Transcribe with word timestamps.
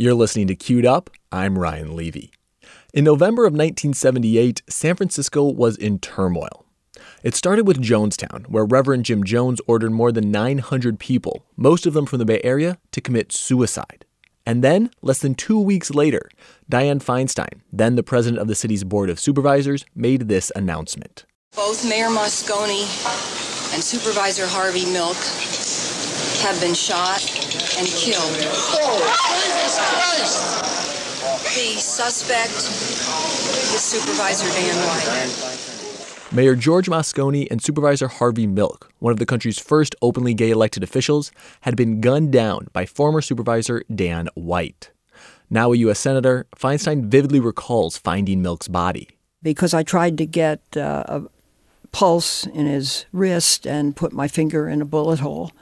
You're 0.00 0.14
listening 0.14 0.46
to 0.46 0.54
Queued 0.54 0.86
Up. 0.86 1.10
I'm 1.32 1.58
Ryan 1.58 1.96
Levi. 1.96 2.28
In 2.94 3.02
November 3.02 3.46
of 3.46 3.52
1978, 3.52 4.62
San 4.68 4.94
Francisco 4.94 5.42
was 5.42 5.76
in 5.76 5.98
turmoil. 5.98 6.66
It 7.24 7.34
started 7.34 7.66
with 7.66 7.82
Jonestown, 7.82 8.46
where 8.46 8.64
Reverend 8.64 9.06
Jim 9.06 9.24
Jones 9.24 9.60
ordered 9.66 9.90
more 9.90 10.12
than 10.12 10.30
900 10.30 11.00
people, 11.00 11.44
most 11.56 11.84
of 11.84 11.94
them 11.94 12.06
from 12.06 12.20
the 12.20 12.24
Bay 12.24 12.40
Area, 12.44 12.78
to 12.92 13.00
commit 13.00 13.32
suicide. 13.32 14.04
And 14.46 14.62
then, 14.62 14.92
less 15.02 15.18
than 15.18 15.34
two 15.34 15.58
weeks 15.58 15.90
later, 15.90 16.30
Dianne 16.70 17.02
Feinstein, 17.02 17.62
then 17.72 17.96
the 17.96 18.04
president 18.04 18.40
of 18.40 18.46
the 18.46 18.54
city's 18.54 18.84
Board 18.84 19.10
of 19.10 19.18
Supervisors, 19.18 19.84
made 19.96 20.28
this 20.28 20.52
announcement. 20.54 21.24
Both 21.56 21.84
Mayor 21.84 22.06
Moscone 22.06 22.86
and 23.74 23.82
Supervisor 23.82 24.46
Harvey 24.46 24.86
Milk 24.92 25.16
have 26.44 26.60
been 26.60 26.74
shot 26.74 27.47
and 27.78 27.86
killed. 27.86 28.34
The 31.54 31.78
suspect 31.78 32.50
is 32.52 33.80
Supervisor 33.80 34.48
Dan 34.48 34.74
White. 34.84 36.34
Mayor 36.34 36.56
George 36.56 36.88
Moscone 36.88 37.46
and 37.50 37.62
Supervisor 37.62 38.08
Harvey 38.08 38.48
Milk, 38.48 38.92
one 38.98 39.12
of 39.12 39.20
the 39.20 39.26
country's 39.26 39.60
first 39.60 39.94
openly 40.02 40.34
gay 40.34 40.50
elected 40.50 40.82
officials, 40.82 41.30
had 41.60 41.76
been 41.76 42.00
gunned 42.00 42.32
down 42.32 42.66
by 42.72 42.84
former 42.84 43.20
Supervisor 43.20 43.84
Dan 43.94 44.28
White. 44.34 44.90
Now 45.48 45.72
a 45.72 45.76
U.S. 45.76 46.00
Senator, 46.00 46.48
Feinstein 46.56 47.04
vividly 47.04 47.38
recalls 47.38 47.96
finding 47.96 48.42
Milk's 48.42 48.66
body. 48.68 49.08
Because 49.40 49.72
I 49.72 49.84
tried 49.84 50.18
to 50.18 50.26
get 50.26 50.60
uh, 50.76 51.04
a 51.06 51.22
pulse 51.92 52.44
in 52.44 52.66
his 52.66 53.06
wrist 53.12 53.68
and 53.68 53.94
put 53.94 54.12
my 54.12 54.26
finger 54.26 54.68
in 54.68 54.82
a 54.82 54.84
bullet 54.84 55.20
hole 55.20 55.52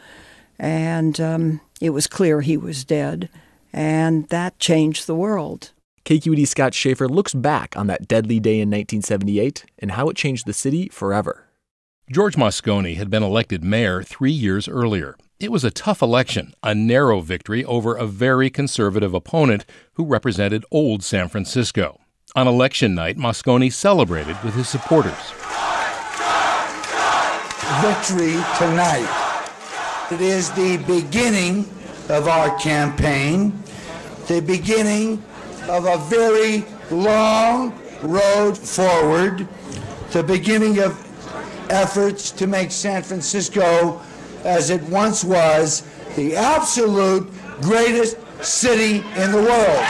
and 0.59 1.21
um, 1.21 1.60
it 1.80 1.91
was 1.91 2.07
clear 2.07 2.41
he 2.41 2.57
was 2.57 2.85
dead, 2.85 3.29
and 3.73 4.29
that 4.29 4.59
changed 4.59 5.07
the 5.07 5.15
world. 5.15 5.71
KQED 6.05 6.47
Scott 6.47 6.73
Schaefer 6.73 7.09
looks 7.09 7.35
back 7.35 7.77
on 7.77 7.89
that 7.89 8.07
deadly 8.07 8.38
day 8.38 8.60
in 8.60 8.71
1978 8.71 9.65
and 9.80 9.91
how 9.93 10.09
it 10.09 10.16
changed 10.16 10.47
the 10.47 10.52
city 10.52 10.88
forever. 10.88 11.49
George 12.10 12.37
Moscone 12.37 12.97
had 12.97 13.10
been 13.10 13.24
elected 13.24 13.65
mayor 13.65 14.02
three 14.04 14.30
years 14.30 14.69
earlier. 14.69 15.16
It 15.41 15.51
was 15.51 15.65
a 15.65 15.71
tough 15.73 16.01
election, 16.01 16.54
a 16.63 16.74
narrow 16.74 17.21
victory 17.21 17.65
over 17.65 17.97
a 17.97 18.07
very 18.07 18.49
conservative 18.49 19.13
opponent 19.13 19.66
who 19.95 20.04
represented 20.04 20.65
old 20.71 21.02
San 21.02 21.29
Francisco. 21.29 22.01
On 22.37 22.47
election 22.47 22.95
night, 22.95 23.19
Moscone 23.19 23.73
celebrated 23.73 24.37
with 24.45 24.54
his 24.54 24.69
supporters. 24.69 25.32
Victory 27.82 28.41
tonight 28.57 29.26
it 30.10 30.21
is 30.21 30.51
the 30.52 30.76
beginning 30.87 31.68
of 32.09 32.29
our 32.29 32.57
campaign, 32.59 33.52
the 34.29 34.40
beginning 34.40 35.23
of 35.68 35.87
a 35.87 35.98
very 36.09 36.65
long 36.93 37.76
road 38.02 38.57
forward, 38.57 39.48
the 40.13 40.23
beginning 40.23 40.79
of 40.79 41.02
efforts 41.71 42.30
to 42.30 42.46
make 42.46 42.71
San 42.71 43.02
Francisco, 43.02 44.01
as 44.45 44.71
it 44.71 44.82
once 44.85 45.24
was, 45.24 45.82
the 46.15 46.37
absolute 46.37 47.29
greatest 47.63 48.16
city 48.45 48.98
in 49.16 49.32
the 49.32 49.43
world. 49.43 49.87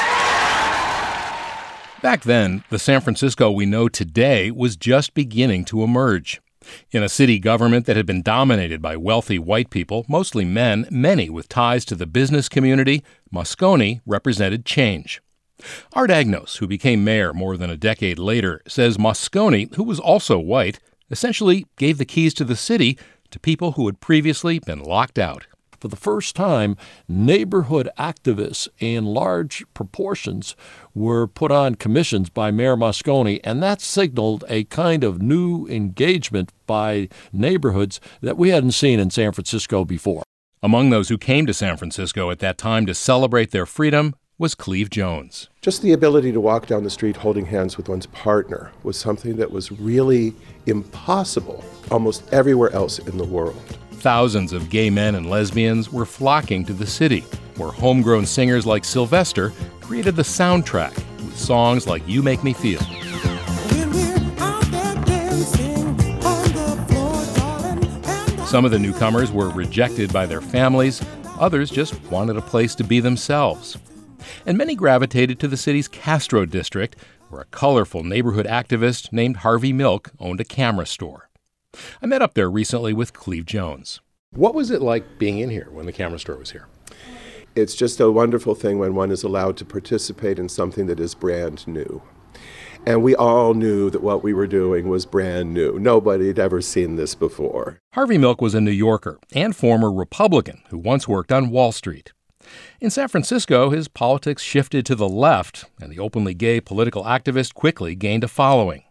Back 2.00 2.22
then, 2.22 2.64
the 2.70 2.78
San 2.78 3.02
Francisco 3.02 3.50
we 3.50 3.66
know 3.66 3.88
today 3.88 4.50
was 4.50 4.76
just 4.76 5.12
beginning 5.12 5.66
to 5.66 5.82
emerge. 5.82 6.40
In 6.90 7.02
a 7.02 7.08
city 7.08 7.38
government 7.38 7.86
that 7.86 7.96
had 7.96 8.06
been 8.06 8.22
dominated 8.22 8.80
by 8.82 8.96
wealthy 8.96 9.38
white 9.38 9.70
people, 9.70 10.04
mostly 10.08 10.44
men, 10.44 10.86
many 10.90 11.28
with 11.28 11.48
ties 11.48 11.84
to 11.86 11.94
the 11.94 12.06
business 12.06 12.48
community, 12.48 13.02
Moscone 13.32 14.00
represented 14.06 14.64
change. 14.64 15.20
Art 15.92 16.10
Agnos, 16.10 16.58
who 16.58 16.66
became 16.66 17.04
mayor 17.04 17.32
more 17.32 17.56
than 17.56 17.70
a 17.70 17.76
decade 17.76 18.18
later, 18.18 18.60
says 18.66 18.98
Moscone, 18.98 19.74
who 19.74 19.84
was 19.84 19.98
also 19.98 20.38
white, 20.38 20.78
essentially 21.10 21.66
gave 21.76 21.98
the 21.98 22.04
keys 22.04 22.34
to 22.34 22.44
the 22.44 22.56
city 22.56 22.98
to 23.30 23.40
people 23.40 23.72
who 23.72 23.86
had 23.86 24.00
previously 24.00 24.58
been 24.58 24.82
locked 24.82 25.18
out 25.18 25.46
for 25.86 25.90
the 25.90 25.96
first 25.96 26.34
time, 26.34 26.76
neighborhood 27.06 27.88
activists 27.96 28.66
in 28.80 29.04
large 29.04 29.64
proportions 29.72 30.56
were 30.96 31.28
put 31.28 31.52
on 31.52 31.76
commissions 31.76 32.28
by 32.28 32.50
Mayor 32.50 32.74
Moscone, 32.74 33.38
and 33.44 33.62
that 33.62 33.80
signaled 33.80 34.42
a 34.48 34.64
kind 34.64 35.04
of 35.04 35.22
new 35.22 35.64
engagement 35.68 36.50
by 36.66 37.08
neighborhoods 37.32 38.00
that 38.20 38.36
we 38.36 38.48
hadn't 38.48 38.72
seen 38.72 38.98
in 38.98 39.10
San 39.10 39.30
Francisco 39.30 39.84
before. 39.84 40.24
Among 40.60 40.90
those 40.90 41.08
who 41.08 41.18
came 41.18 41.46
to 41.46 41.54
San 41.54 41.76
Francisco 41.76 42.32
at 42.32 42.40
that 42.40 42.58
time 42.58 42.84
to 42.86 42.92
celebrate 42.94 43.52
their 43.52 43.66
freedom 43.66 44.16
was 44.38 44.56
Cleve 44.56 44.90
Jones. 44.90 45.48
Just 45.62 45.82
the 45.82 45.92
ability 45.92 46.32
to 46.32 46.40
walk 46.40 46.66
down 46.66 46.82
the 46.82 46.90
street 46.90 47.18
holding 47.18 47.46
hands 47.46 47.76
with 47.76 47.88
one's 47.88 48.06
partner 48.06 48.72
was 48.82 48.98
something 48.98 49.36
that 49.36 49.52
was 49.52 49.70
really 49.70 50.34
impossible 50.66 51.64
almost 51.92 52.24
everywhere 52.32 52.72
else 52.72 52.98
in 52.98 53.18
the 53.18 53.24
world. 53.24 53.78
Thousands 54.06 54.52
of 54.52 54.70
gay 54.70 54.88
men 54.88 55.16
and 55.16 55.28
lesbians 55.28 55.92
were 55.92 56.06
flocking 56.06 56.64
to 56.66 56.72
the 56.72 56.86
city, 56.86 57.22
where 57.56 57.72
homegrown 57.72 58.24
singers 58.24 58.64
like 58.64 58.84
Sylvester 58.84 59.52
created 59.80 60.14
the 60.14 60.22
soundtrack 60.22 60.94
with 61.16 61.36
songs 61.36 61.88
like 61.88 62.06
You 62.06 62.22
Make 62.22 62.44
Me 62.44 62.52
Feel. 62.52 62.78
Some 68.46 68.64
of 68.64 68.70
the 68.70 68.78
newcomers 68.78 69.32
were 69.32 69.48
rejected 69.48 70.12
by 70.12 70.24
their 70.24 70.40
families, 70.40 71.04
others 71.40 71.68
just 71.68 72.00
wanted 72.04 72.36
a 72.36 72.42
place 72.42 72.76
to 72.76 72.84
be 72.84 73.00
themselves. 73.00 73.76
And 74.46 74.56
many 74.56 74.76
gravitated 74.76 75.40
to 75.40 75.48
the 75.48 75.56
city's 75.56 75.88
Castro 75.88 76.46
district, 76.46 76.94
where 77.28 77.42
a 77.42 77.46
colorful 77.46 78.04
neighborhood 78.04 78.46
activist 78.46 79.12
named 79.12 79.38
Harvey 79.38 79.72
Milk 79.72 80.12
owned 80.20 80.40
a 80.40 80.44
camera 80.44 80.86
store. 80.86 81.25
I 82.02 82.06
met 82.06 82.22
up 82.22 82.34
there 82.34 82.50
recently 82.50 82.92
with 82.92 83.12
Cleve 83.12 83.46
Jones. 83.46 84.00
What 84.30 84.54
was 84.54 84.70
it 84.70 84.82
like 84.82 85.18
being 85.18 85.38
in 85.38 85.50
here 85.50 85.68
when 85.70 85.86
the 85.86 85.92
camera 85.92 86.18
store 86.18 86.36
was 86.36 86.50
here? 86.50 86.66
It's 87.54 87.74
just 87.74 88.00
a 88.00 88.10
wonderful 88.10 88.54
thing 88.54 88.78
when 88.78 88.94
one 88.94 89.10
is 89.10 89.22
allowed 89.22 89.56
to 89.58 89.64
participate 89.64 90.38
in 90.38 90.48
something 90.48 90.86
that 90.86 91.00
is 91.00 91.14
brand 91.14 91.66
new. 91.66 92.02
And 92.84 93.02
we 93.02 93.16
all 93.16 93.54
knew 93.54 93.90
that 93.90 94.02
what 94.02 94.22
we 94.22 94.32
were 94.32 94.46
doing 94.46 94.88
was 94.88 95.06
brand 95.06 95.52
new. 95.52 95.78
Nobody 95.78 96.28
had 96.28 96.38
ever 96.38 96.60
seen 96.60 96.96
this 96.96 97.14
before. 97.14 97.80
Harvey 97.94 98.18
Milk 98.18 98.40
was 98.40 98.54
a 98.54 98.60
New 98.60 98.70
Yorker 98.70 99.18
and 99.32 99.56
former 99.56 99.92
Republican 99.92 100.62
who 100.68 100.78
once 100.78 101.08
worked 101.08 101.32
on 101.32 101.50
Wall 101.50 101.72
Street. 101.72 102.12
In 102.80 102.90
San 102.90 103.08
Francisco, 103.08 103.70
his 103.70 103.88
politics 103.88 104.42
shifted 104.42 104.86
to 104.86 104.94
the 104.94 105.08
left, 105.08 105.64
and 105.80 105.90
the 105.90 105.98
openly 105.98 106.34
gay 106.34 106.60
political 106.60 107.02
activist 107.02 107.54
quickly 107.54 107.96
gained 107.96 108.22
a 108.22 108.28
following. 108.28 108.84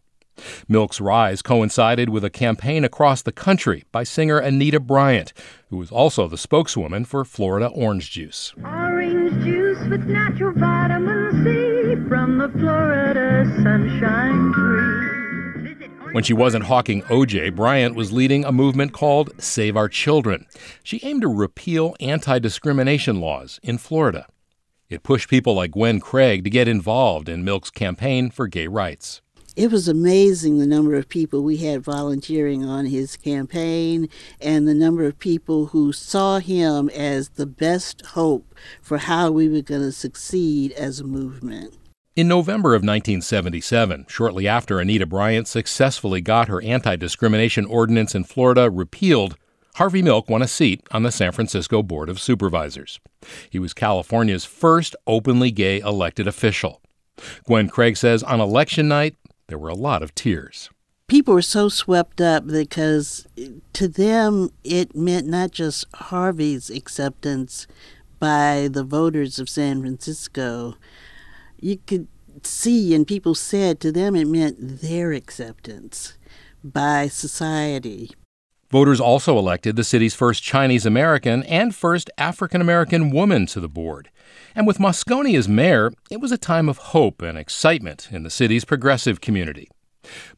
Milk's 0.67 1.01
rise 1.01 1.41
coincided 1.41 2.09
with 2.09 2.23
a 2.23 2.29
campaign 2.29 2.83
across 2.83 3.21
the 3.21 3.31
country 3.31 3.83
by 3.91 4.03
singer 4.03 4.37
Anita 4.37 4.79
Bryant, 4.79 5.33
who 5.69 5.77
was 5.77 5.91
also 5.91 6.27
the 6.27 6.37
spokeswoman 6.37 7.05
for 7.05 7.23
Florida 7.25 7.67
Orange 7.67 8.11
Juice. 8.11 8.53
Orange 8.63 9.43
juice 9.43 9.79
with 9.89 10.05
natural 10.05 10.53
vitamin 10.53 11.43
C 11.43 12.07
from 12.07 12.37
the 12.37 12.49
Florida 12.49 13.45
sunshine 13.63 14.53
tree. 14.53 15.15
When 16.13 16.23
she 16.23 16.33
wasn't 16.33 16.65
hawking 16.65 17.01
OJ, 17.03 17.55
Bryant 17.55 17.95
was 17.95 18.13
leading 18.13 18.45
a 18.45 18.51
movement 18.51 18.93
called 18.93 19.31
Save 19.37 19.75
Our 19.75 19.89
Children. 19.89 20.45
She 20.81 21.01
aimed 21.03 21.23
to 21.23 21.27
repeal 21.27 21.93
anti 21.99 22.39
discrimination 22.39 23.19
laws 23.19 23.59
in 23.61 23.77
Florida. 23.77 24.27
It 24.87 25.03
pushed 25.03 25.29
people 25.29 25.55
like 25.55 25.71
Gwen 25.71 25.99
Craig 25.99 26.43
to 26.43 26.49
get 26.49 26.67
involved 26.67 27.27
in 27.27 27.43
Milk's 27.43 27.69
campaign 27.69 28.29
for 28.29 28.47
gay 28.47 28.67
rights 28.67 29.21
it 29.55 29.71
was 29.71 29.87
amazing 29.87 30.57
the 30.57 30.67
number 30.67 30.95
of 30.95 31.07
people 31.07 31.41
we 31.41 31.57
had 31.57 31.81
volunteering 31.81 32.65
on 32.65 32.85
his 32.85 33.15
campaign 33.15 34.09
and 34.41 34.67
the 34.67 34.73
number 34.73 35.05
of 35.05 35.17
people 35.17 35.67
who 35.67 35.93
saw 35.93 36.39
him 36.39 36.89
as 36.89 37.29
the 37.29 37.45
best 37.45 38.05
hope 38.07 38.53
for 38.81 38.97
how 38.97 39.31
we 39.31 39.47
were 39.47 39.61
going 39.61 39.81
to 39.81 39.91
succeed 39.91 40.71
as 40.73 40.99
a 40.99 41.05
movement. 41.05 41.73
In 42.15 42.27
November 42.27 42.69
of 42.69 42.79
1977, 42.79 44.05
shortly 44.07 44.47
after 44.47 44.79
Anita 44.79 45.05
Bryant 45.05 45.47
successfully 45.47 46.21
got 46.21 46.47
her 46.47 46.61
anti 46.61 46.95
discrimination 46.95 47.65
ordinance 47.65 48.15
in 48.15 48.23
Florida 48.23 48.69
repealed, 48.69 49.37
Harvey 49.75 50.01
Milk 50.01 50.29
won 50.29 50.41
a 50.41 50.47
seat 50.47 50.81
on 50.91 51.03
the 51.03 51.11
San 51.11 51.33
Francisco 51.33 51.83
Board 51.83 52.09
of 52.09 52.19
Supervisors. 52.19 53.01
He 53.49 53.59
was 53.59 53.73
California's 53.73 54.45
first 54.45 54.95
openly 55.05 55.51
gay 55.51 55.79
elected 55.79 56.27
official. 56.27 56.81
Gwen 57.45 57.67
Craig 57.67 57.97
says 57.97 58.23
on 58.23 58.39
election 58.39 58.87
night, 58.87 59.17
there 59.47 59.57
were 59.57 59.69
a 59.69 59.75
lot 59.75 60.03
of 60.03 60.15
tears. 60.15 60.69
People 61.07 61.35
were 61.35 61.41
so 61.41 61.69
swept 61.69 62.19
up 62.19 62.47
because 62.47 63.27
to 63.73 63.87
them 63.87 64.49
it 64.63 64.95
meant 64.95 65.27
not 65.27 65.51
just 65.51 65.85
Harvey's 65.93 66.69
acceptance 66.69 67.67
by 68.19 68.67
the 68.71 68.83
voters 68.83 69.37
of 69.37 69.47
San 69.47 69.81
Francisco. 69.81 70.75
You 71.59 71.77
could 71.85 72.07
see, 72.41 72.95
and 72.95 73.05
people 73.05 73.35
said 73.35 73.79
to 73.81 73.91
them 73.91 74.15
it 74.15 74.27
meant 74.27 74.81
their 74.81 75.11
acceptance 75.11 76.17
by 76.63 77.07
society. 77.07 78.11
Voters 78.71 78.99
also 78.99 79.37
elected 79.37 79.75
the 79.75 79.83
city's 79.83 80.15
first 80.15 80.41
Chinese 80.41 80.87
American 80.87 81.43
and 81.43 81.75
first 81.75 82.09
African 82.17 82.61
American 82.61 83.11
woman 83.11 83.45
to 83.47 83.59
the 83.59 83.69
board. 83.69 84.09
And 84.55 84.65
with 84.65 84.77
Moscone 84.77 85.37
as 85.37 85.47
mayor, 85.47 85.91
it 86.09 86.19
was 86.21 86.31
a 86.31 86.37
time 86.37 86.69
of 86.69 86.77
hope 86.77 87.21
and 87.21 87.37
excitement 87.37 88.09
in 88.11 88.23
the 88.23 88.29
city's 88.29 88.65
progressive 88.65 89.21
community. 89.21 89.69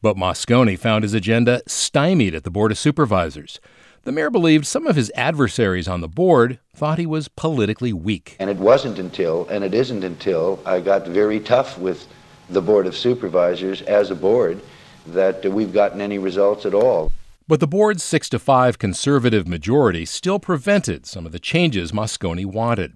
But 0.01 0.17
Moscone 0.17 0.77
found 0.79 1.03
his 1.03 1.13
agenda 1.13 1.61
stymied 1.67 2.33
at 2.33 2.43
the 2.43 2.51
Board 2.51 2.71
of 2.71 2.77
Supervisors. 2.77 3.59
The 4.03 4.11
mayor 4.13 4.29
believed 4.29 4.65
some 4.65 4.87
of 4.87 4.95
his 4.95 5.11
adversaries 5.15 5.87
on 5.87 5.99
the 5.99 6.07
board 6.07 6.59
thought 6.73 6.97
he 6.97 7.05
was 7.05 7.27
politically 7.27 7.91
weak. 7.91 8.37
And 8.39 8.49
it 8.49 8.57
wasn't 8.57 8.99
until, 8.99 9.45
and 9.49 9.65
it 9.65 9.73
isn't 9.73 10.03
until, 10.03 10.61
I 10.65 10.79
got 10.79 11.05
very 11.05 11.41
tough 11.41 11.77
with 11.77 12.07
the 12.49 12.61
Board 12.61 12.87
of 12.87 12.95
Supervisors 12.95 13.81
as 13.81 14.09
a 14.09 14.15
board 14.15 14.61
that 15.07 15.43
we've 15.43 15.73
gotten 15.73 15.99
any 15.99 16.17
results 16.17 16.65
at 16.65 16.73
all. 16.73 17.11
But 17.49 17.59
the 17.59 17.67
board's 17.67 18.03
6 18.03 18.29
to 18.29 18.39
5 18.39 18.77
conservative 18.77 19.47
majority 19.47 20.05
still 20.05 20.39
prevented 20.39 21.05
some 21.05 21.25
of 21.25 21.31
the 21.31 21.39
changes 21.39 21.91
Moscone 21.91 22.45
wanted. 22.45 22.95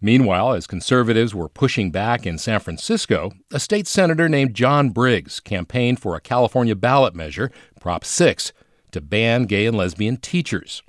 Meanwhile, 0.00 0.54
as 0.54 0.66
conservatives 0.66 1.34
were 1.34 1.48
pushing 1.48 1.90
back 1.90 2.26
in 2.26 2.38
San 2.38 2.60
Francisco, 2.60 3.32
a 3.52 3.60
state 3.60 3.86
senator 3.86 4.28
named 4.28 4.54
John 4.54 4.90
Briggs 4.90 5.40
campaigned 5.40 6.00
for 6.00 6.14
a 6.14 6.20
California 6.20 6.74
ballot 6.74 7.14
measure, 7.14 7.50
Prop 7.80 8.04
6, 8.04 8.52
to 8.92 9.00
ban 9.00 9.44
gay 9.44 9.66
and 9.66 9.76
lesbian 9.76 10.16
teachers. 10.16 10.82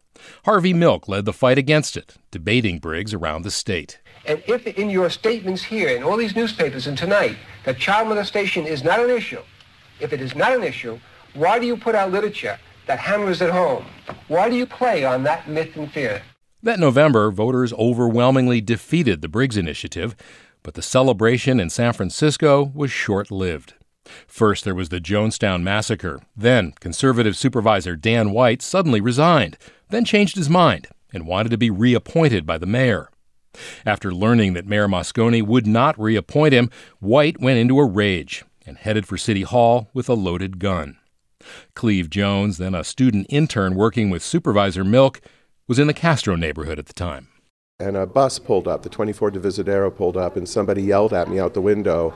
Harvey 0.45 0.74
Milk 0.74 1.07
led 1.07 1.25
the 1.25 1.33
fight 1.33 1.57
against 1.57 1.98
it, 1.98 2.16
debating 2.30 2.80
Briggs 2.80 3.13
around 3.13 3.44
the 3.44 3.51
state. 3.51 4.00
And 4.25 4.44
if 4.48 4.68
in 4.68 4.89
your 4.89 5.10
statements 5.10 5.63
here, 5.63 5.89
in 5.89 6.04
all 6.04 6.18
these 6.18 6.36
newspapers 6.36 6.88
and 6.88 6.98
tonight, 6.98 7.38
that 7.66 7.80
child 7.80 8.07
molestation 8.07 8.66
is 8.66 8.84
not 8.84 9.00
an 9.00 9.10
issue, 9.10 9.42
if 10.00 10.13
it 10.13 10.22
is 10.22 10.36
not 10.36 10.54
an 10.54 10.63
issue, 10.63 11.00
why 11.34 11.60
do 11.60 11.66
you 11.66 11.77
put 11.77 11.95
out 11.95 12.12
literature 12.12 12.60
that 12.88 13.00
hammers 13.00 13.42
it 13.42 13.50
home? 13.50 13.86
Why 14.27 14.50
do 14.50 14.56
you 14.56 14.66
play 14.66 15.06
on 15.06 15.24
that 15.24 15.48
myth 15.48 15.75
and 15.75 15.92
fear? 15.92 16.22
That 16.63 16.80
November, 16.80 17.31
voters 17.31 17.74
overwhelmingly 17.74 18.62
defeated 18.62 19.22
the 19.22 19.28
Briggs 19.28 19.58
Initiative, 19.58 20.16
but 20.62 20.75
the 20.75 20.84
celebration 20.84 21.60
in 21.60 21.72
San 21.72 21.94
Francisco 21.94 22.72
was 22.75 22.92
short 22.92 23.31
lived. 23.31 23.74
First, 24.28 24.63
there 24.63 24.75
was 24.75 24.90
the 24.90 25.00
Jonestown 25.00 25.63
Massacre. 25.63 26.19
Then, 26.36 26.74
conservative 26.80 27.36
supervisor 27.36 27.96
Dan 27.96 28.30
White 28.30 28.62
suddenly 28.62 29.02
resigned, 29.02 29.58
then 29.90 30.06
changed 30.06 30.36
his 30.36 30.50
mind 30.50 30.88
and 31.12 31.25
wanted 31.25 31.50
to 31.50 31.58
be 31.58 31.72
reappointed 31.72 32.46
by 32.46 32.60
the 32.60 32.68
mayor. 32.68 33.10
After 33.84 34.13
learning 34.13 34.54
that 34.54 34.68
Mayor 34.68 34.88
Moscone 34.88 35.46
would 35.46 35.66
not 35.66 36.00
reappoint 36.00 36.54
him, 36.54 36.69
White 37.00 37.42
went 37.42 37.58
into 37.58 37.80
a 37.80 37.86
rage 37.86 38.46
and 38.68 38.78
headed 38.78 39.08
for 39.08 39.18
City 39.18 39.42
Hall 39.42 39.90
with 39.94 40.08
a 40.08 40.13
loaded 40.13 40.60
gun. 40.60 40.98
Cleve 41.74 42.10
Jones, 42.10 42.60
then 42.60 42.75
a 42.75 42.84
student 42.84 43.25
intern 43.30 43.74
working 43.74 44.12
with 44.12 44.22
Supervisor 44.22 44.84
Milk, 44.84 45.22
was 45.72 45.80
in 45.80 45.88
the 45.88 45.94
Castro 45.94 46.36
neighborhood 46.36 46.78
at 46.78 46.88
the 46.88 46.94
time. 46.94 47.30
And 47.80 47.96
a 47.96 48.06
bus 48.06 48.40
pulled 48.40 48.68
up, 48.68 48.84
the 48.84 48.90
24 48.90 49.32
Divisadero 49.32 49.96
pulled 49.96 50.18
up, 50.18 50.36
and 50.36 50.46
somebody 50.46 50.84
yelled 50.84 51.14
at 51.14 51.30
me 51.30 51.40
out 51.40 51.54
the 51.54 51.62
window 51.62 52.14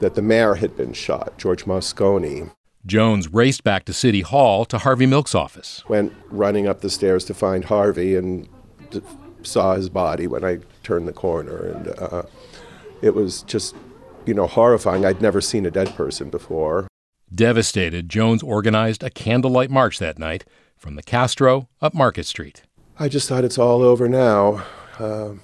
that 0.00 0.14
the 0.14 0.22
mayor 0.22 0.54
had 0.54 0.74
been 0.74 0.94
shot, 0.94 1.36
George 1.36 1.66
Moscone. 1.66 2.50
Jones 2.86 3.30
raced 3.30 3.62
back 3.62 3.84
to 3.84 3.92
City 3.92 4.22
Hall 4.22 4.64
to 4.64 4.78
Harvey 4.78 5.04
Milk's 5.04 5.34
office. 5.34 5.84
Went 5.86 6.14
running 6.30 6.66
up 6.66 6.80
the 6.80 6.88
stairs 6.88 7.26
to 7.26 7.34
find 7.34 7.66
Harvey 7.66 8.16
and 8.16 8.48
d- 8.88 9.02
saw 9.42 9.74
his 9.74 9.90
body 9.90 10.26
when 10.26 10.42
I 10.42 10.60
turned 10.82 11.06
the 11.06 11.12
corner. 11.12 11.58
And 11.58 11.88
uh, 11.88 12.22
it 13.02 13.14
was 13.14 13.42
just, 13.42 13.76
you 14.24 14.32
know, 14.32 14.46
horrifying. 14.46 15.04
I'd 15.04 15.20
never 15.20 15.42
seen 15.42 15.66
a 15.66 15.70
dead 15.70 15.94
person 15.94 16.30
before. 16.30 16.88
Devastated, 17.34 18.08
Jones 18.08 18.42
organized 18.42 19.02
a 19.02 19.10
candlelight 19.10 19.70
march 19.70 19.98
that 19.98 20.18
night 20.18 20.46
from 20.74 20.94
the 20.94 21.02
Castro 21.02 21.68
up 21.82 21.92
Market 21.92 22.24
Street. 22.24 22.62
I 23.00 23.08
just 23.08 23.28
thought 23.28 23.44
it's 23.44 23.58
all 23.58 23.82
over 23.82 24.08
now. 24.08 24.64
Uh, 24.98 25.34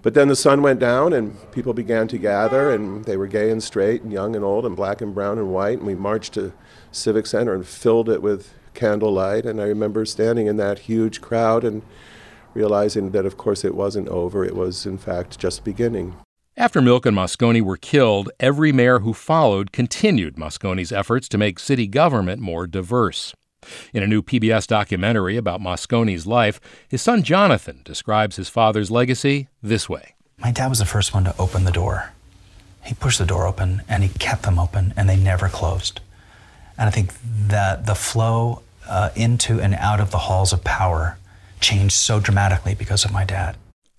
but 0.00 0.14
then 0.14 0.28
the 0.28 0.36
sun 0.36 0.62
went 0.62 0.80
down 0.80 1.12
and 1.12 1.36
people 1.52 1.74
began 1.74 2.08
to 2.08 2.16
gather, 2.16 2.70
and 2.70 3.04
they 3.04 3.18
were 3.18 3.26
gay 3.26 3.50
and 3.50 3.62
straight, 3.62 4.02
and 4.02 4.12
young 4.12 4.34
and 4.34 4.44
old, 4.44 4.64
and 4.64 4.74
black 4.74 5.02
and 5.02 5.14
brown 5.14 5.38
and 5.38 5.52
white. 5.52 5.78
And 5.78 5.86
we 5.86 5.94
marched 5.94 6.34
to 6.34 6.54
Civic 6.92 7.26
Center 7.26 7.54
and 7.54 7.66
filled 7.66 8.08
it 8.08 8.22
with 8.22 8.54
candlelight. 8.72 9.44
And 9.44 9.60
I 9.60 9.64
remember 9.64 10.06
standing 10.06 10.46
in 10.46 10.56
that 10.56 10.80
huge 10.80 11.20
crowd 11.20 11.64
and 11.64 11.82
realizing 12.54 13.10
that, 13.10 13.26
of 13.26 13.36
course, 13.36 13.62
it 13.62 13.74
wasn't 13.74 14.08
over. 14.08 14.44
It 14.44 14.56
was, 14.56 14.86
in 14.86 14.96
fact, 14.96 15.38
just 15.38 15.64
beginning. 15.64 16.16
After 16.56 16.80
Milk 16.80 17.04
and 17.04 17.14
Moscone 17.14 17.60
were 17.60 17.76
killed, 17.76 18.30
every 18.40 18.72
mayor 18.72 19.00
who 19.00 19.12
followed 19.12 19.72
continued 19.72 20.36
Moscone's 20.36 20.92
efforts 20.92 21.28
to 21.28 21.36
make 21.36 21.58
city 21.58 21.86
government 21.86 22.40
more 22.40 22.66
diverse. 22.66 23.34
In 23.92 24.02
a 24.02 24.06
new 24.06 24.22
PBS 24.22 24.66
documentary 24.66 25.36
about 25.36 25.60
Moscone's 25.60 26.26
life, 26.26 26.60
his 26.88 27.02
son 27.02 27.22
Jonathan 27.22 27.80
describes 27.84 28.36
his 28.36 28.48
father's 28.48 28.90
legacy 28.90 29.48
this 29.62 29.88
way 29.88 30.14
My 30.38 30.52
dad 30.52 30.68
was 30.68 30.78
the 30.78 30.84
first 30.84 31.14
one 31.14 31.24
to 31.24 31.34
open 31.38 31.64
the 31.64 31.72
door. 31.72 32.12
He 32.84 32.94
pushed 32.94 33.18
the 33.18 33.26
door 33.26 33.46
open 33.46 33.82
and 33.88 34.02
he 34.02 34.10
kept 34.18 34.42
them 34.42 34.58
open 34.58 34.94
and 34.96 35.08
they 35.08 35.16
never 35.16 35.48
closed. 35.48 36.00
And 36.78 36.88
I 36.88 36.90
think 36.90 37.12
that 37.22 37.86
the 37.86 37.94
flow 37.94 38.62
uh, 38.88 39.10
into 39.16 39.60
and 39.60 39.74
out 39.74 40.00
of 40.00 40.10
the 40.10 40.18
halls 40.18 40.52
of 40.52 40.62
power 40.62 41.18
changed 41.60 41.94
so 41.94 42.20
dramatically 42.20 42.74
because 42.74 43.04
of 43.04 43.12
my 43.12 43.24
dad. 43.24 43.56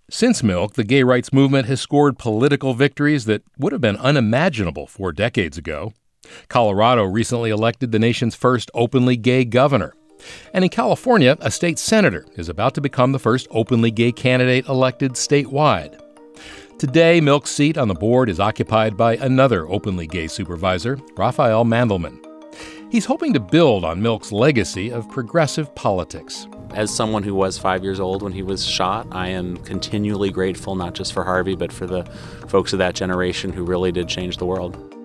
Since 0.10 0.42
Milk, 0.42 0.76
the 0.76 0.86
gay 0.86 1.04
rights 1.04 1.34
movement 1.34 1.68
has 1.68 1.82
scored 1.82 2.18
political 2.18 2.74
victories 2.74 3.26
that 3.26 3.44
would 3.58 3.74
have 3.74 3.82
been 3.82 3.98
unimaginable 3.98 4.88
four 4.88 5.12
decades 5.12 5.58
ago. 5.58 5.92
Colorado 6.50 7.04
recently 7.04 7.50
elected 7.50 7.92
the 7.92 8.00
nation's 8.00 8.36
first 8.36 8.72
openly 8.74 9.18
gay 9.18 9.46
governor. 9.46 9.94
And 10.54 10.64
in 10.64 10.70
California, 10.70 11.38
a 11.42 11.52
state 11.52 11.80
senator 11.80 12.26
is 12.36 12.50
about 12.50 12.74
to 12.76 12.82
become 12.82 13.12
the 13.12 13.20
first 13.20 13.48
openly 13.52 13.92
gay 13.92 14.12
candidate 14.12 14.68
elected 14.68 15.14
statewide. 15.14 16.02
Today, 16.80 17.22
Milk's 17.22 17.52
seat 17.52 17.78
on 17.78 17.88
the 17.88 17.96
board 17.96 18.30
is 18.30 18.40
occupied 18.40 18.96
by 18.96 19.16
another 19.16 19.68
openly 19.68 20.06
gay 20.06 20.28
supervisor, 20.28 21.00
Rafael 21.16 21.66
Mandelman. 21.66 22.24
He's 22.90 23.06
hoping 23.06 23.34
to 23.34 23.40
build 23.40 23.84
on 23.84 24.02
Milk's 24.02 24.32
legacy 24.32 24.92
of 24.92 25.10
progressive 25.10 25.74
politics. 25.76 26.48
As 26.74 26.94
someone 26.94 27.24
who 27.24 27.34
was 27.34 27.58
five 27.58 27.84
years 27.84 28.00
old 28.00 28.22
when 28.22 28.32
he 28.32 28.44
was 28.44 28.66
shot, 28.66 29.08
I 29.12 29.30
am 29.30 29.58
continually 29.58 30.30
grateful 30.30 30.76
not 30.76 30.94
just 30.94 31.14
for 31.14 31.24
Harvey, 31.24 31.56
but 31.56 31.74
for 31.74 31.86
the 31.86 32.06
folks 32.48 32.74
of 32.74 32.80
that 32.80 32.96
generation 32.96 33.52
who 33.52 33.64
really 33.64 33.92
did 33.92 34.08
change 34.08 34.38
the 34.38 34.46
world. 34.46 34.97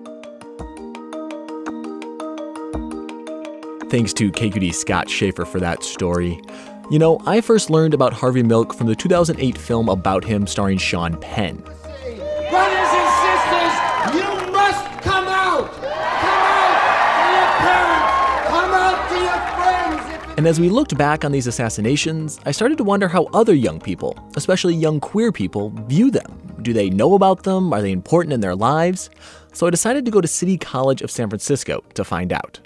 Thanks 3.93 4.11
to 4.13 4.31
KQED 4.31 4.73
Scott 4.73 5.07
Schaefer 5.07 5.45
for 5.45 5.59
that 5.59 5.83
story. 5.83 6.41
You 6.89 6.97
know, 6.97 7.21
I 7.27 7.41
first 7.41 7.69
learned 7.69 7.93
about 7.93 8.11
Harvey 8.11 8.41
Milk 8.41 8.73
from 8.73 8.87
the 8.87 8.95
2008 8.95 9.55
film 9.55 9.87
about 9.87 10.23
him 10.23 10.47
starring 10.47 10.79
Sean 10.79 11.15
Penn. 11.17 11.57
Brothers 11.57 12.89
and 12.89 13.09
sisters, 13.21 14.15
you 14.15 14.51
must 14.51 14.83
come 15.03 15.27
out! 15.27 15.71
Come 15.73 16.41
out 16.49 17.19
to 17.19 17.35
your 17.37 17.49
parents! 17.61 18.49
Come 18.49 18.71
out 18.73 19.09
to 19.09 19.15
your 19.15 19.37
friends! 19.61 20.37
And 20.39 20.47
as 20.47 20.59
we 20.59 20.69
looked 20.69 20.97
back 20.97 21.23
on 21.23 21.31
these 21.31 21.45
assassinations, 21.45 22.39
I 22.47 22.51
started 22.51 22.79
to 22.79 22.83
wonder 22.83 23.07
how 23.07 23.25
other 23.25 23.53
young 23.53 23.79
people, 23.79 24.17
especially 24.35 24.73
young 24.73 25.01
queer 25.01 25.31
people, 25.31 25.69
view 25.85 26.09
them. 26.09 26.55
Do 26.63 26.73
they 26.73 26.89
know 26.89 27.13
about 27.13 27.43
them? 27.43 27.71
Are 27.71 27.81
they 27.83 27.91
important 27.91 28.33
in 28.33 28.39
their 28.39 28.55
lives? 28.55 29.11
So 29.53 29.67
I 29.67 29.69
decided 29.69 30.03
to 30.05 30.09
go 30.09 30.19
to 30.19 30.27
City 30.27 30.57
College 30.57 31.03
of 31.03 31.11
San 31.11 31.29
Francisco 31.29 31.83
to 31.93 32.03
find 32.03 32.33
out. 32.33 32.59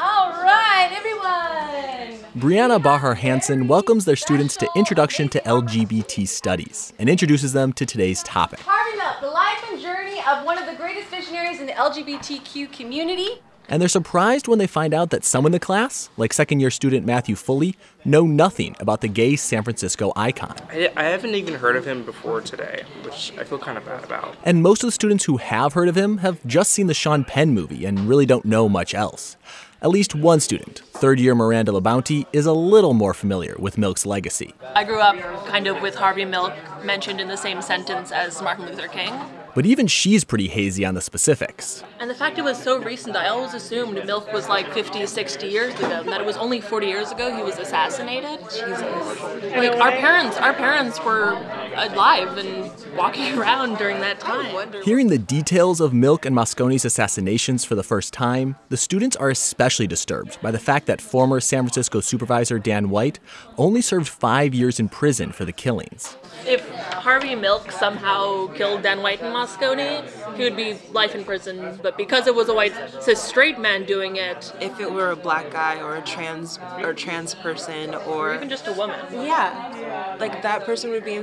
All 0.00 0.27
right, 0.78 0.92
everyone! 0.92 2.24
Brianna 2.36 2.80
Bahar 2.80 3.14
Hansen 3.14 3.66
welcomes 3.66 4.04
their 4.04 4.14
students 4.14 4.56
to 4.58 4.68
Introduction 4.76 5.28
to 5.30 5.40
LGBT 5.40 6.28
Studies 6.28 6.92
and 7.00 7.08
introduces 7.08 7.52
them 7.52 7.72
to 7.72 7.84
today's 7.84 8.22
topic. 8.22 8.60
Carving 8.60 9.00
up 9.00 9.20
the 9.20 9.28
life 9.28 9.58
and 9.70 9.80
journey 9.80 10.20
of 10.28 10.44
one 10.44 10.56
of 10.56 10.66
the 10.66 10.74
greatest 10.76 11.08
visionaries 11.08 11.60
in 11.60 11.66
the 11.66 11.72
LGBTQ 11.72 12.72
community. 12.72 13.40
And 13.68 13.82
they're 13.82 13.88
surprised 13.88 14.46
when 14.46 14.58
they 14.58 14.68
find 14.68 14.94
out 14.94 15.10
that 15.10 15.24
some 15.24 15.44
in 15.44 15.52
the 15.52 15.58
class, 15.58 16.10
like 16.16 16.32
second 16.32 16.60
year 16.60 16.70
student 16.70 17.04
Matthew 17.04 17.34
Foley, 17.34 17.74
know 18.04 18.24
nothing 18.26 18.76
about 18.78 19.00
the 19.00 19.08
gay 19.08 19.34
San 19.36 19.64
Francisco 19.64 20.12
icon. 20.14 20.54
I, 20.70 20.90
I 20.96 21.04
haven't 21.04 21.34
even 21.34 21.54
heard 21.54 21.76
of 21.76 21.84
him 21.84 22.04
before 22.04 22.40
today, 22.40 22.84
which 23.02 23.32
I 23.36 23.44
feel 23.44 23.58
kind 23.58 23.76
of 23.76 23.84
bad 23.84 24.04
about. 24.04 24.36
And 24.44 24.62
most 24.62 24.84
of 24.84 24.86
the 24.86 24.92
students 24.92 25.24
who 25.24 25.38
have 25.38 25.74
heard 25.74 25.88
of 25.88 25.96
him 25.96 26.18
have 26.18 26.38
just 26.46 26.70
seen 26.70 26.86
the 26.86 26.94
Sean 26.94 27.24
Penn 27.24 27.52
movie 27.52 27.84
and 27.84 28.08
really 28.08 28.24
don't 28.24 28.44
know 28.44 28.68
much 28.68 28.94
else. 28.94 29.36
At 29.80 29.90
least 29.90 30.12
one 30.12 30.40
student, 30.40 30.80
third 30.90 31.20
year 31.20 31.36
Miranda 31.36 31.70
LaBounty, 31.70 32.26
is 32.32 32.46
a 32.46 32.52
little 32.52 32.94
more 32.94 33.14
familiar 33.14 33.54
with 33.60 33.78
Milk's 33.78 34.04
legacy. 34.04 34.52
I 34.74 34.82
grew 34.82 34.98
up 34.98 35.16
kind 35.46 35.68
of 35.68 35.80
with 35.80 35.94
Harvey 35.94 36.24
Milk 36.24 36.52
mentioned 36.84 37.20
in 37.20 37.28
the 37.28 37.36
same 37.36 37.62
sentence 37.62 38.10
as 38.10 38.42
Martin 38.42 38.66
Luther 38.66 38.88
King. 38.88 39.14
But 39.54 39.66
even 39.66 39.86
she's 39.86 40.24
pretty 40.24 40.48
hazy 40.48 40.84
on 40.84 40.94
the 40.94 41.00
specifics. 41.00 41.84
And 42.00 42.10
the 42.10 42.14
fact 42.14 42.38
it 42.38 42.42
was 42.42 42.60
so 42.60 42.80
recent, 42.82 43.14
I 43.14 43.28
always 43.28 43.54
assumed 43.54 44.04
Milk 44.04 44.32
was 44.32 44.48
like 44.48 44.72
50, 44.72 45.06
60 45.06 45.46
years 45.46 45.74
ago, 45.74 46.00
and 46.00 46.08
that 46.08 46.20
it 46.20 46.26
was 46.26 46.36
only 46.36 46.60
40 46.60 46.86
years 46.88 47.12
ago 47.12 47.34
he 47.34 47.42
was 47.42 47.58
assassinated. 47.58 48.40
Jesus. 48.50 48.80
Like 48.80 49.76
our 49.80 49.92
parents, 49.92 50.36
our 50.38 50.54
parents 50.54 51.02
were 51.04 51.34
Uh, 51.78 51.88
alive 51.92 52.36
and 52.38 52.96
walking 52.96 53.38
around 53.38 53.78
during 53.78 54.00
that 54.00 54.18
time. 54.18 54.72
Hearing 54.82 55.08
the 55.08 55.18
details 55.18 55.80
of 55.80 55.92
Milk 55.94 56.26
and 56.26 56.34
Moscone's 56.34 56.84
assassinations 56.84 57.64
for 57.64 57.74
the 57.74 57.82
first 57.82 58.12
time, 58.12 58.56
the 58.68 58.76
students 58.76 59.16
are 59.16 59.30
especially 59.30 59.86
disturbed 59.86 60.40
by 60.42 60.50
the 60.50 60.58
fact 60.58 60.86
that 60.86 61.00
former 61.00 61.40
San 61.40 61.62
Francisco 61.62 62.00
supervisor 62.00 62.58
Dan 62.58 62.90
White 62.90 63.20
only 63.56 63.80
served 63.80 64.08
five 64.08 64.54
years 64.54 64.80
in 64.80 64.88
prison 64.88 65.30
for 65.30 65.44
the 65.44 65.52
killings. 65.52 66.16
If 66.46 66.68
Harvey 66.94 67.34
Milk 67.34 67.70
somehow 67.70 68.48
killed 68.48 68.82
Dan 68.82 69.02
White 69.02 69.20
and 69.20 69.34
Moscone, 69.34 70.04
he 70.36 70.44
would 70.44 70.56
be 70.56 70.78
life 70.92 71.14
in 71.14 71.24
prison. 71.24 71.78
But 71.82 71.96
because 71.96 72.26
it 72.26 72.34
was 72.34 72.48
a 72.48 72.54
white 72.54 72.74
cis 73.00 73.22
straight 73.22 73.58
man 73.58 73.84
doing 73.84 74.16
it, 74.16 74.52
if 74.60 74.80
it 74.80 74.92
were 74.92 75.10
a 75.10 75.16
black 75.16 75.50
guy 75.50 75.80
or 75.80 75.96
a 75.96 76.02
trans 76.02 76.58
or 76.78 76.92
trans 76.92 77.34
person 77.34 77.94
or, 77.94 78.28
or 78.30 78.34
even 78.34 78.48
just 78.48 78.66
a 78.66 78.72
woman, 78.72 79.00
yeah, 79.12 80.16
like 80.18 80.42
that 80.42 80.64
person 80.64 80.90
would 80.90 81.04
be 81.04 81.14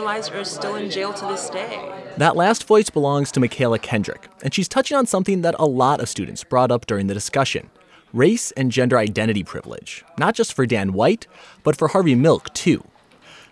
or 0.00 0.44
still 0.44 0.76
in 0.76 0.90
jail 0.90 1.12
to 1.12 1.26
this 1.26 1.50
day. 1.50 1.92
That 2.16 2.36
last 2.36 2.66
voice 2.66 2.90
belongs 2.90 3.30
to 3.32 3.40
Michaela 3.40 3.78
Kendrick, 3.78 4.28
and 4.42 4.52
she's 4.52 4.68
touching 4.68 4.96
on 4.96 5.06
something 5.06 5.42
that 5.42 5.54
a 5.58 5.66
lot 5.66 6.00
of 6.00 6.08
students 6.08 6.44
brought 6.44 6.70
up 6.70 6.86
during 6.86 7.06
the 7.06 7.14
discussion 7.14 7.70
race 8.12 8.50
and 8.52 8.72
gender 8.72 8.98
identity 8.98 9.44
privilege, 9.44 10.04
not 10.18 10.34
just 10.34 10.52
for 10.52 10.66
Dan 10.66 10.92
White, 10.92 11.26
but 11.62 11.76
for 11.76 11.88
Harvey 11.88 12.14
Milk, 12.14 12.52
too. 12.54 12.82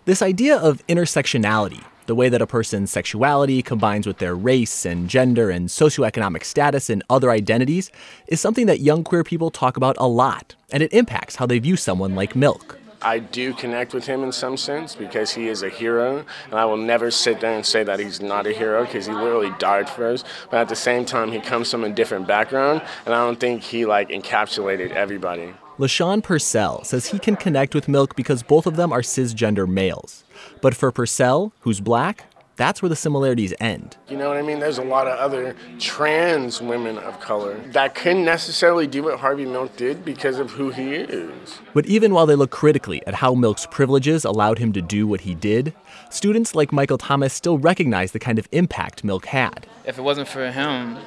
This 0.05 0.21
idea 0.23 0.57
of 0.57 0.85
intersectionality, 0.88 1.85
the 2.07 2.14
way 2.14 2.28
that 2.28 2.43
a 2.43 2.47
person's 2.47 2.90
sexuality 2.90 3.62
combines 3.62 4.07
with 4.07 4.19
their 4.19 4.35
race 4.35 4.85
and 4.85 5.09
gender 5.09 5.50
and 5.50 5.69
socioeconomic 5.69 6.43
status 6.45 6.90
and 6.90 7.05
other 7.09 7.31
identities, 7.31 7.90
is 8.26 8.40
something 8.40 8.67
that 8.67 8.81
young 8.81 9.05
queer 9.05 9.23
people 9.23 9.50
talk 9.50 9.76
about 9.76 9.97
a 9.99 10.09
lot, 10.09 10.57
and 10.73 10.83
it 10.83 10.93
impacts 10.93 11.37
how 11.37 11.47
they 11.47 11.59
view 11.59 11.76
someone 11.76 12.14
like 12.14 12.35
Milk. 12.35 12.78
I 13.00 13.19
do 13.21 13.55
connect 13.55 13.95
with 13.95 14.07
him 14.07 14.23
in 14.23 14.33
some 14.33 14.57
sense 14.57 14.95
because 14.95 15.33
he 15.33 15.49
is 15.49 15.62
a 15.62 15.69
hero, 15.69 16.25
and 16.47 16.55
I 16.55 16.64
will 16.64 16.76
never 16.76 17.11
sit 17.11 17.40
there 17.40 17.55
and 17.55 17.64
say 17.64 17.85
that 17.85 18.00
he's 18.00 18.21
not 18.21 18.47
a 18.47 18.52
hero 18.52 18.85
because 18.85 19.07
he 19.07 19.12
literally 19.12 19.52
died 19.59 19.88
for 19.88 20.07
us. 20.07 20.25
But 20.50 20.59
at 20.59 20.69
the 20.69 20.76
same 20.76 21.05
time, 21.05 21.31
he 21.31 21.40
comes 21.40 21.71
from 21.71 21.85
a 21.85 21.90
different 21.90 22.26
background, 22.26 22.83
and 23.07 23.14
I 23.14 23.25
don't 23.25 23.38
think 23.38 23.62
he 23.62 23.87
like 23.87 24.09
encapsulated 24.09 24.90
everybody. 24.93 25.55
LaShawn 25.78 26.25
Purcell 26.25 26.83
says 26.83 27.07
he 27.07 27.21
can 27.21 27.37
connect 27.37 27.73
with 27.73 27.87
Milk 27.87 28.17
because 28.17 28.43
both 28.43 28.67
of 28.67 28.75
them 28.75 28.93
are 28.93 29.00
cisgender 29.00 29.69
males. 29.69 30.25
But 30.61 30.75
for 30.75 30.90
Purcell, 30.90 31.52
who's 31.61 31.81
black, 31.81 32.25
that's 32.59 32.83
where 32.83 32.88
the 32.91 32.97
similarities 32.97 33.55
end. 33.61 33.97
You 34.09 34.19
know 34.19 34.29
what 34.29 34.37
I 34.37 34.43
mean? 34.43 34.59
There's 34.59 34.77
a 34.77 34.85
lot 34.85 35.07
of 35.07 35.17
other 35.19 35.55
trans 35.79 36.61
women 36.61 36.99
of 36.99 37.19
color 37.21 37.55
that 37.69 37.95
couldn't 37.95 38.25
necessarily 38.25 38.87
do 38.87 39.05
what 39.05 39.21
Harvey 39.21 39.47
Milk 39.47 39.75
did 39.77 40.05
because 40.05 40.38
of 40.38 40.50
who 40.50 40.71
he 40.71 40.95
is. 40.95 41.61
But 41.73 41.87
even 41.87 42.12
while 42.12 42.27
they 42.27 42.35
look 42.35 42.50
critically 42.50 43.00
at 43.07 43.15
how 43.15 43.35
Milk's 43.35 43.65
privileges 43.65 44.25
allowed 44.25 44.59
him 44.59 44.73
to 44.75 44.83
do 44.83 45.07
what 45.07 45.23
he 45.23 45.35
did, 45.35 45.73
students 46.11 46.55
like 46.55 46.73
Michael 46.73 46.99
Thomas 46.99 47.33
still 47.33 47.59
recognize 47.59 48.12
the 48.12 48.19
kind 48.19 48.38
of 48.38 48.49
impact 48.53 49.05
Milk 49.05 49.27
had. 49.27 49.67
If 49.87 49.97
it 49.97 50.03
wasn't 50.03 50.29
for 50.29 50.50
him, 50.50 50.99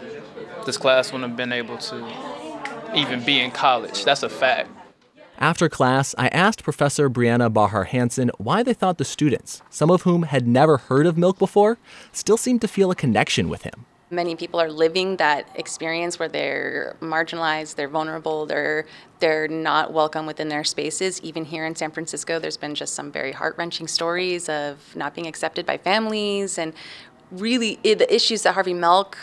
this 0.65 0.77
class 0.77 1.12
wouldn't 1.12 1.29
have 1.29 1.38
been 1.38 1.51
able 1.51 1.77
to 1.77 2.12
even 2.96 3.24
be 3.24 3.39
in 3.39 3.51
college. 3.51 4.05
That's 4.05 4.24
a 4.24 4.29
fact. 4.29 4.70
After 5.41 5.67
class, 5.69 6.13
I 6.19 6.27
asked 6.27 6.63
Professor 6.63 7.10
Brianna 7.10 7.51
Bahar 7.51 7.86
Hansen 7.86 8.29
why 8.38 8.62
they 8.62 8.75
thought 8.75 9.00
the 9.00 9.03
students, 9.03 9.63
some 9.71 9.89
of 9.89 10.03
whom 10.03 10.21
had 10.21 10.48
never 10.48 10.77
heard 10.77 11.07
of 11.07 11.17
Milk 11.17 11.39
before, 11.39 11.79
still 12.12 12.38
seemed 12.38 12.62
to 12.62 12.67
feel 12.67 12.91
a 12.91 12.95
connection 12.95 13.50
with 13.50 13.63
him. 13.63 13.88
Many 14.12 14.36
people 14.36 14.62
are 14.62 14.69
living 14.69 15.17
that 15.17 15.50
experience 15.55 16.19
where 16.19 16.27
they're 16.29 16.95
marginalized, 17.01 17.74
they're 17.74 17.88
vulnerable, 17.88 18.45
they're 18.45 18.86
they're 19.17 19.48
not 19.48 19.91
welcome 19.91 20.27
within 20.27 20.50
their 20.50 20.63
spaces. 20.63 21.19
Even 21.21 21.45
here 21.45 21.65
in 21.65 21.75
San 21.75 21.89
Francisco, 21.89 22.38
there's 22.38 22.57
been 22.57 22.75
just 22.75 22.93
some 22.93 23.12
very 23.12 23.31
heart-wrenching 23.31 23.88
stories 23.88 24.48
of 24.48 24.95
not 24.95 25.15
being 25.15 25.25
accepted 25.25 25.65
by 25.65 25.75
families 25.75 26.60
and 26.60 26.71
really 27.31 27.79
the 27.81 28.13
issues 28.13 28.43
that 28.43 28.53
Harvey 28.53 28.75
Milk 28.75 29.17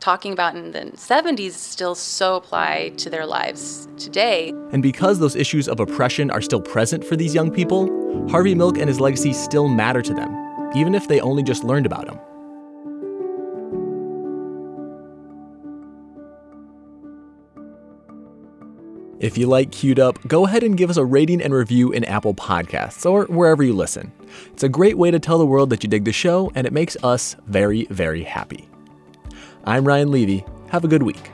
talking 0.00 0.32
about 0.32 0.56
in 0.56 0.72
the 0.72 0.80
70s 0.96 1.52
still 1.52 1.94
so 1.94 2.36
apply 2.36 2.92
to 2.96 3.10
their 3.10 3.26
lives 3.26 3.86
today. 3.98 4.48
And 4.72 4.82
because 4.82 5.18
those 5.18 5.36
issues 5.36 5.68
of 5.68 5.78
oppression 5.78 6.30
are 6.30 6.40
still 6.40 6.60
present 6.60 7.04
for 7.04 7.16
these 7.16 7.34
young 7.34 7.50
people, 7.50 8.28
Harvey 8.30 8.54
Milk 8.54 8.78
and 8.78 8.88
his 8.88 8.98
legacy 8.98 9.32
still 9.32 9.68
matter 9.68 10.02
to 10.02 10.14
them, 10.14 10.72
even 10.74 10.94
if 10.94 11.06
they 11.06 11.20
only 11.20 11.42
just 11.42 11.64
learned 11.64 11.86
about 11.86 12.08
him. 12.08 12.18
If 19.20 19.36
you 19.36 19.48
like 19.48 19.70
Queued 19.70 20.00
Up, 20.00 20.18
go 20.26 20.46
ahead 20.46 20.62
and 20.62 20.78
give 20.78 20.88
us 20.88 20.96
a 20.96 21.04
rating 21.04 21.42
and 21.42 21.52
review 21.52 21.92
in 21.92 22.04
Apple 22.04 22.32
Podcasts 22.32 23.04
or 23.04 23.26
wherever 23.26 23.62
you 23.62 23.74
listen. 23.74 24.12
It's 24.54 24.62
a 24.62 24.68
great 24.68 24.96
way 24.96 25.10
to 25.10 25.18
tell 25.18 25.36
the 25.36 25.44
world 25.44 25.68
that 25.68 25.82
you 25.82 25.90
dig 25.90 26.06
the 26.06 26.12
show, 26.12 26.50
and 26.54 26.66
it 26.66 26.72
makes 26.72 26.96
us 27.04 27.36
very, 27.46 27.86
very 27.90 28.22
happy. 28.22 28.69
I'm 29.70 29.84
Ryan 29.84 30.10
Levi. 30.10 30.44
Have 30.70 30.84
a 30.84 30.88
good 30.88 31.04
week. 31.04 31.30